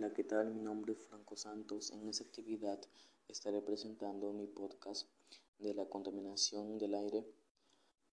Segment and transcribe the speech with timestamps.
[0.00, 0.54] Hola, ¿qué tal?
[0.54, 1.90] Mi nombre es Franco Santos.
[1.90, 2.80] En esta actividad
[3.26, 5.08] estaré presentando mi podcast
[5.58, 7.26] de la contaminación del aire,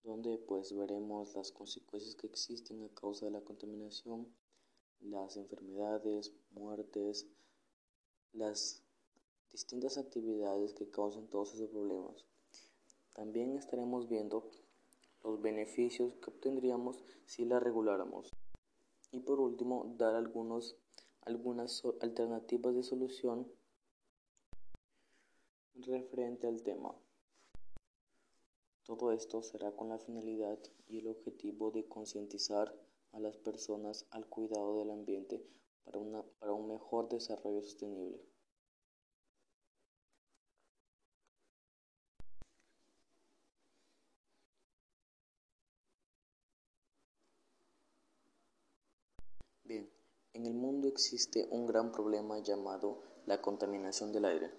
[0.01, 4.33] donde pues veremos las consecuencias que existen a causa de la contaminación,
[4.99, 7.27] las enfermedades, muertes,
[8.33, 8.81] las
[9.51, 12.25] distintas actividades que causan todos esos problemas.
[13.13, 14.49] También estaremos viendo
[15.23, 18.31] los beneficios que obtendríamos si la reguláramos.
[19.11, 20.75] Y por último, dar algunos
[21.25, 23.51] algunas alternativas de solución
[25.73, 26.95] referente al tema.
[28.83, 32.73] Todo esto será con la finalidad y el objetivo de concientizar
[33.11, 35.43] a las personas al cuidado del ambiente
[35.83, 38.21] para, una, para un mejor desarrollo sostenible.
[50.35, 54.51] En el mundo existe un gran problema llamado la contaminación del aire.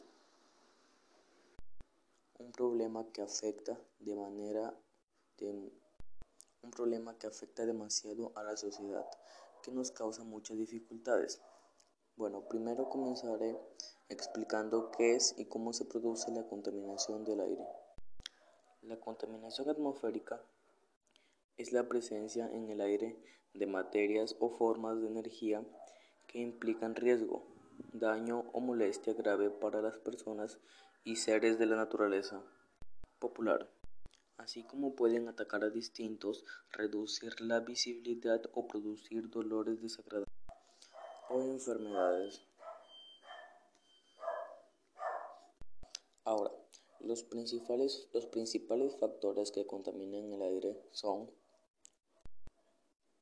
[2.39, 4.75] Un problema que afecta de manera
[5.39, 9.05] un problema que afecta demasiado a la sociedad,
[9.63, 11.43] que nos causa muchas dificultades.
[12.17, 13.55] Bueno, primero comenzaré
[14.09, 17.67] explicando qué es y cómo se produce la contaminación del aire.
[18.81, 20.43] La contaminación atmosférica
[21.59, 23.15] es la presencia en el aire
[23.59, 25.65] de materias o formas de energía
[26.27, 27.47] que implican riesgo,
[27.93, 30.59] daño o molestia grave para las personas
[31.05, 32.43] y seres de la naturaleza
[33.19, 33.69] popular,
[34.39, 40.35] así como pueden atacar a distintos, reducir la visibilidad o producir dolores desagradables
[41.29, 42.43] o enfermedades.
[46.25, 46.51] Ahora,
[47.01, 51.31] los principales, los principales factores que contaminan el aire son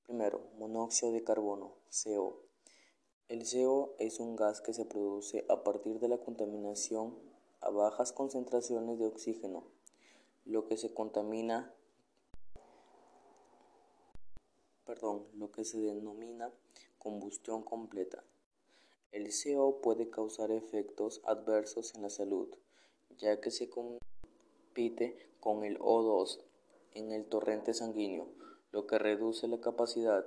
[0.06, 2.42] Primero, monóxido de carbono, CO.
[3.28, 7.18] El CO es un gas que se produce a partir de la contaminación
[7.62, 9.64] a bajas concentraciones de oxígeno,
[10.44, 11.74] lo que se contamina,
[15.32, 16.52] lo que se denomina
[16.98, 18.22] combustión completa.
[19.10, 22.48] El CO puede causar efectos adversos en la salud,
[23.16, 26.40] ya que se compite con el O2
[26.92, 28.28] en el torrente sanguíneo,
[28.74, 30.26] lo que reduce la capacidad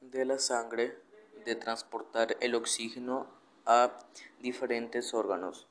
[0.00, 0.96] de la sangre
[1.44, 3.26] de transportar el oxígeno
[3.66, 3.94] a
[4.40, 5.68] diferentes órganos.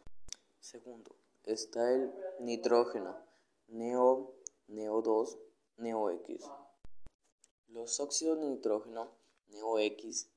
[0.60, 3.18] Segundo, está el nitrógeno,
[3.68, 4.32] NEO,
[4.70, 5.40] NEO2,
[5.78, 6.48] NEOX.
[7.70, 9.10] Los óxidos de nitrógeno,
[9.48, 10.30] NEOX,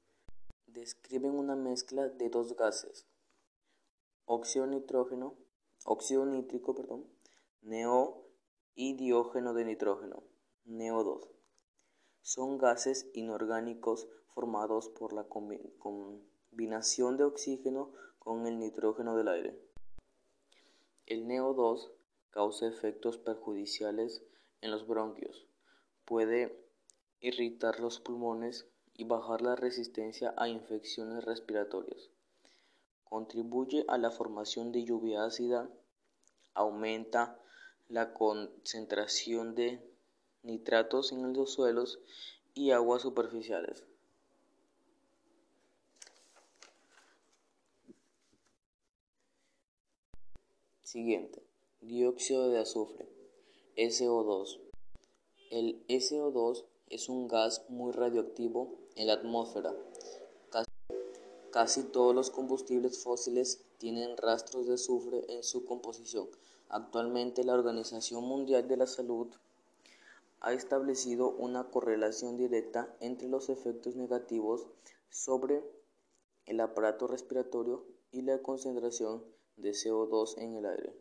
[0.67, 3.07] describen una mezcla de dos gases,
[4.25, 5.35] óxido nitrógeno,
[5.85, 7.07] óxido nítrico, perdón,
[7.61, 8.25] NEO
[8.75, 10.23] y diógeno de nitrógeno,
[10.67, 11.40] NEO2.
[12.23, 19.61] Son gases inorgánicos formados por la combinación de oxígeno con el nitrógeno del aire.
[21.07, 21.91] El NO2
[22.31, 24.23] causa efectos perjudiciales
[24.61, 25.47] en los bronquios,
[26.05, 26.65] puede
[27.21, 32.11] irritar los pulmones y bajar la resistencia a infecciones respiratorias.
[33.05, 35.69] Contribuye a la formación de lluvia ácida,
[36.55, 37.41] aumenta
[37.89, 39.90] la concentración de
[40.43, 42.01] nitratos en los suelos
[42.55, 43.85] y aguas superficiales.
[50.83, 51.43] Siguiente,
[51.81, 53.09] dióxido de azufre,
[53.77, 54.59] SO2.
[55.51, 59.73] El SO2 es un gas muy radioactivo en la atmósfera.
[60.51, 60.71] Casi,
[61.53, 66.29] casi todos los combustibles fósiles tienen rastros de azufre en su composición.
[66.69, 69.29] Actualmente la Organización Mundial de la Salud
[70.41, 74.67] ha establecido una correlación directa entre los efectos negativos
[75.11, 75.63] sobre
[76.47, 79.23] el aparato respiratorio y la concentración
[79.57, 80.95] de CO2 en el aire,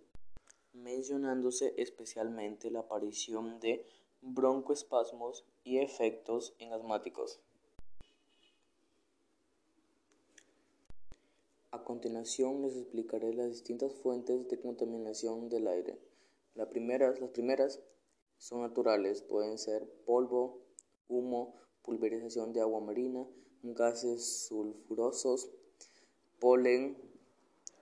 [0.74, 3.86] mencionándose especialmente la aparición de
[4.22, 7.40] broncoespasmos y efectos en asmáticos.
[11.72, 15.98] A continuación les explicaré las distintas fuentes de contaminación del aire.
[16.56, 17.80] las primeras
[18.40, 20.62] son naturales, pueden ser polvo,
[21.08, 21.54] humo,
[21.84, 23.28] pulverización de agua marina,
[23.62, 25.50] gases sulfurosos,
[26.40, 26.98] polen,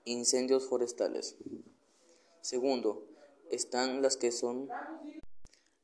[0.03, 1.37] incendios forestales.
[2.41, 3.07] Segundo,
[3.51, 4.69] están las que son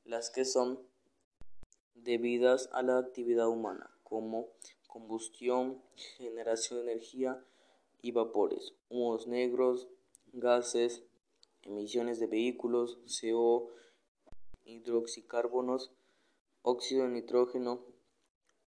[0.05, 0.79] las que son
[1.95, 4.49] debidas a la actividad humana, como
[4.87, 5.81] combustión,
[6.17, 7.43] generación de energía
[8.01, 9.87] y vapores, humos negros,
[10.33, 11.03] gases,
[11.63, 13.69] emisiones de vehículos, CO,
[14.65, 15.91] hidroxicarbonos,
[16.61, 17.85] óxido de nitrógeno,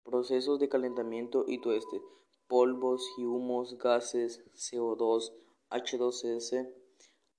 [0.04, 2.00] procesos de calentamiento y tueste,
[2.46, 5.32] polvos y humos, gases, CO2,
[5.70, 6.72] H2S,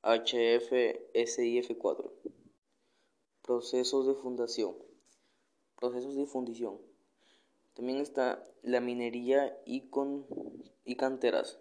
[0.03, 0.71] HF,
[1.13, 2.11] SiF4.
[3.41, 4.75] Procesos de fundación.
[5.75, 6.79] Procesos de fundición.
[7.73, 10.25] También está la minería y, con,
[10.83, 11.59] y canteras,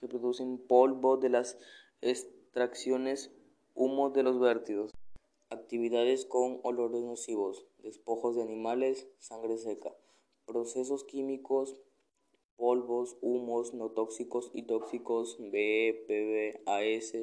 [0.00, 1.58] que producen polvo de las
[2.00, 3.30] extracciones,
[3.74, 4.90] humo de los vértidos,
[5.50, 9.94] actividades con olores nocivos, despojos de animales, sangre seca,
[10.46, 11.80] procesos químicos,
[12.56, 17.14] polvos, humos no tóxicos y tóxicos BE, PB, AS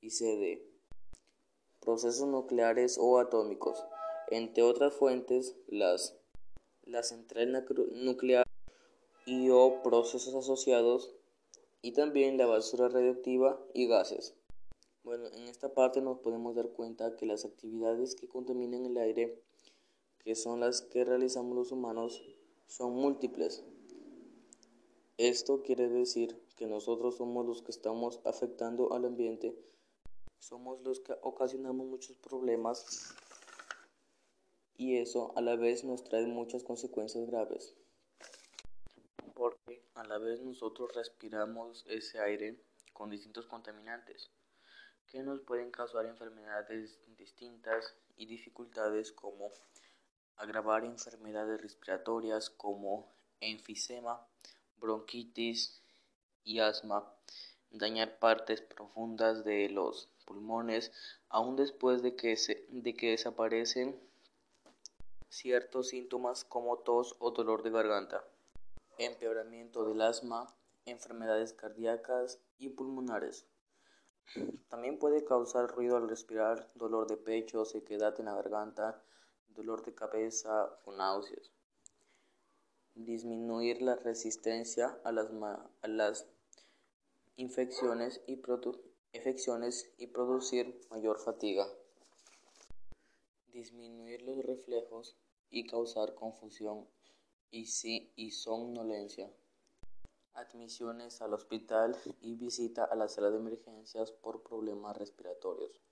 [0.00, 0.62] y CD,
[1.80, 3.84] procesos nucleares o atómicos,
[4.30, 6.16] entre otras fuentes, las,
[6.84, 8.46] la central nuclear
[9.24, 11.14] y o procesos asociados
[11.82, 14.34] y también la basura radioactiva y gases.
[15.06, 19.40] Bueno, en esta parte nos podemos dar cuenta que las actividades que contaminan el aire,
[20.18, 22.24] que son las que realizamos los humanos,
[22.66, 23.62] son múltiples.
[25.16, 29.56] Esto quiere decir que nosotros somos los que estamos afectando al ambiente,
[30.40, 33.14] somos los que ocasionamos muchos problemas
[34.76, 37.76] y eso a la vez nos trae muchas consecuencias graves.
[39.34, 42.58] Porque a la vez nosotros respiramos ese aire
[42.92, 44.32] con distintos contaminantes
[45.06, 49.50] que nos pueden causar enfermedades distintas y dificultades como
[50.36, 54.26] agravar enfermedades respiratorias como enfisema,
[54.78, 55.82] bronquitis
[56.44, 57.12] y asma,
[57.70, 60.92] dañar partes profundas de los pulmones,
[61.28, 63.98] aún después de que, se, de que desaparecen
[65.28, 68.24] ciertos síntomas como tos o dolor de garganta,
[68.98, 70.46] empeoramiento del asma,
[70.84, 73.46] enfermedades cardíacas y pulmonares.
[74.68, 79.02] También puede causar ruido al respirar, dolor de pecho, sequedad en la garganta,
[79.48, 81.50] dolor de cabeza o náuseas.
[82.94, 86.26] Disminuir la resistencia a las,
[87.36, 88.36] infecciones y,
[90.06, 91.68] producir mayor fatiga,
[93.52, 95.16] disminuir los reflejos
[95.50, 96.86] y causar confusión
[97.50, 99.30] y, si, y somnolencia,
[100.36, 105.82] admisiones al hospital y visita a la sala de emergencias por problemas respiratorios.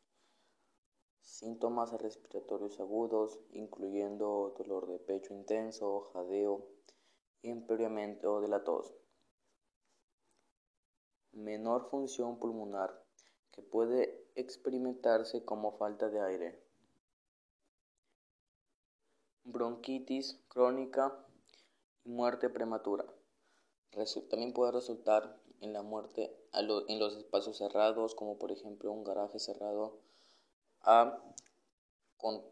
[1.20, 6.68] Síntomas respiratorios agudos, incluyendo dolor de pecho intenso, jadeo,
[7.42, 8.94] empeoramiento de la tos.
[11.32, 13.02] Menor función pulmonar
[13.50, 16.62] que puede experimentarse como falta de aire.
[19.44, 21.26] Bronquitis crónica
[22.04, 23.13] y muerte prematura.
[24.28, 29.38] También puede resultar en la muerte en los espacios cerrados, como por ejemplo un garaje
[29.38, 30.00] cerrado,
[30.82, 31.22] a
[32.16, 32.42] con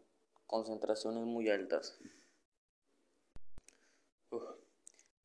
[0.47, 1.97] concentraciones muy altas.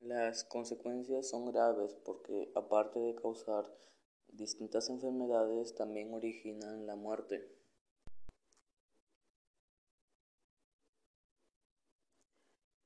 [0.00, 3.64] Las consecuencias son graves porque aparte de causar
[4.28, 7.48] distintas enfermedades también originan la muerte.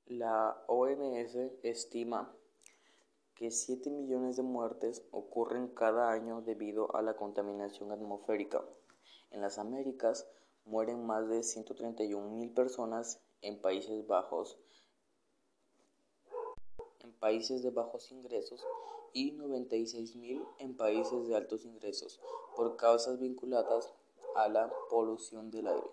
[0.07, 2.37] La OMS estima
[3.43, 8.65] que 7 millones de muertes ocurren cada año debido a la contaminación atmosférica.
[9.33, 10.29] En las Américas
[10.65, 14.61] mueren más de 131 mil personas en Países Bajos
[17.19, 18.65] países de bajos ingresos
[19.13, 22.21] y 96.000 en países de altos ingresos
[22.57, 23.93] por causas vinculadas
[24.35, 25.91] a la polución del aire.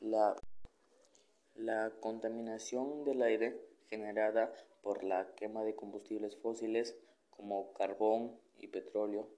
[0.00, 0.36] La,
[1.58, 6.96] la contaminación del aire generada por la quema de combustibles fósiles
[7.30, 9.28] como carbón y petróleo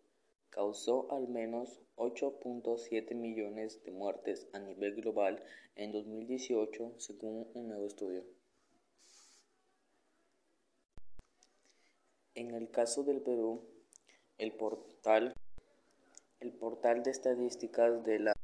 [0.50, 5.42] causó al menos 8.7 millones de muertes a nivel global
[5.76, 8.24] en 2018 según un nuevo estudio.
[12.34, 13.62] En el caso del Perú,
[14.38, 15.34] el portal,
[16.40, 18.37] el portal de estadísticas de la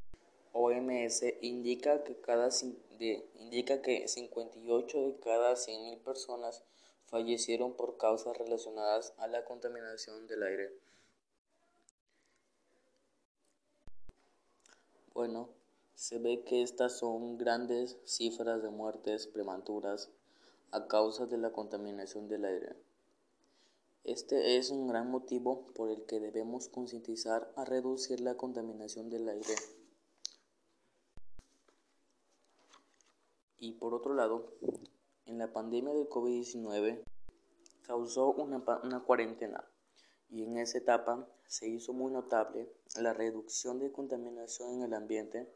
[0.55, 2.49] OMS indica que, cada,
[2.99, 6.63] de, indica que 58 de cada 100.000 personas
[7.07, 10.73] fallecieron por causas relacionadas a la contaminación del aire.
[15.13, 15.49] Bueno,
[15.97, 20.09] se ve que estas son grandes cifras de muertes prematuras
[20.71, 22.77] a causa de la contaminación del aire.
[24.05, 29.29] Este es un gran motivo por el que debemos concientizar a reducir la contaminación del
[29.29, 29.55] aire.
[33.59, 34.53] Y por otro lado,
[35.27, 37.03] en la pandemia del COVID-19
[37.87, 39.65] causó una, una cuarentena
[40.31, 45.53] y en esa etapa se hizo muy notable la reducción de contaminación en el ambiente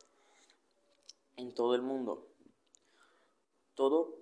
[1.37, 2.28] en todo el mundo.
[3.75, 4.17] Todo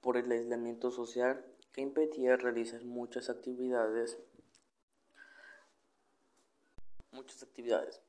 [0.00, 4.18] por el aislamiento social que impedía realizar muchas actividades.
[7.10, 8.00] Muchas actividades.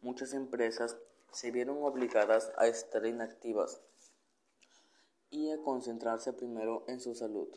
[0.00, 0.96] Muchas empresas
[1.32, 3.80] se vieron obligadas a estar inactivas
[5.36, 7.48] y a concentrarse primero en su salud.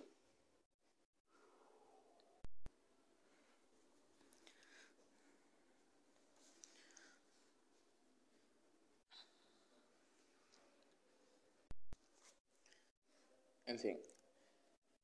[13.68, 14.00] En fin,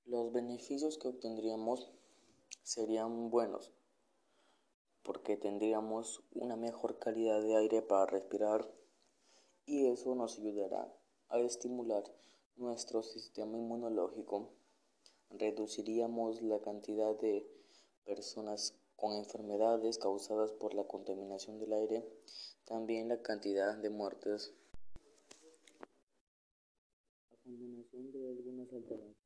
[0.06, 1.92] los beneficios que obtendríamos
[2.63, 3.72] serían buenos,
[5.03, 8.68] porque tendríamos una mejor calidad de aire para respirar
[9.68, 10.92] y eso nos ayudará
[11.30, 12.03] a estimular
[12.56, 14.54] nuestro sistema inmunológico.
[15.30, 17.46] Reduciríamos la cantidad de
[18.06, 22.08] personas con enfermedades causadas por la contaminación del aire,
[22.66, 24.54] también la cantidad de muertes
[27.44, 29.24] combinación de algunas alternativas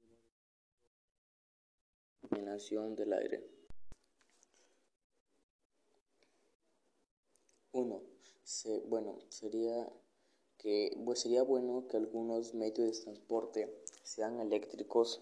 [2.22, 3.50] contaminación del aire.
[7.72, 8.02] 1.
[8.88, 9.88] bueno, sería
[10.58, 15.22] que pues sería bueno que algunos medios de transporte sean eléctricos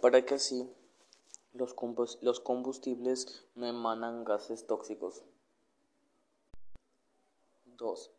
[0.00, 0.68] para que así
[1.52, 1.74] los,
[2.22, 5.22] los combustibles no emanan gases tóxicos.
[7.76, 8.10] 2.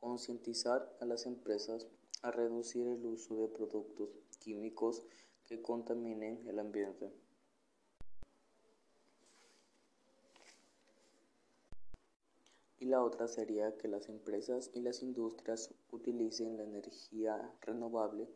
[0.00, 1.86] Concientizar a las empresas
[2.22, 5.02] a reducir el uso de productos químicos
[5.46, 7.12] que contaminen el ambiente.
[12.80, 18.28] Y la otra sería que las empresas y las industrias utilicen la energía renovable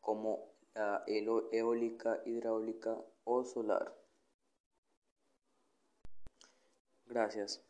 [0.00, 3.96] como la eólica, hidráulica o solar.
[7.06, 7.69] Gracias.